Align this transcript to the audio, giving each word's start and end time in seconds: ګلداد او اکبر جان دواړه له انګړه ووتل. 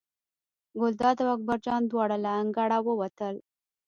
ګلداد 0.79 1.17
او 1.23 1.29
اکبر 1.35 1.57
جان 1.65 1.81
دواړه 1.87 2.17
له 2.25 2.29
انګړه 2.39 2.77
ووتل. 2.81 3.35